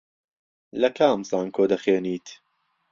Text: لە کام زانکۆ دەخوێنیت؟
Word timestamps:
لە 0.81 0.89
کام 0.97 1.19
زانکۆ 1.29 1.63
دەخوێنیت؟ 1.71 2.27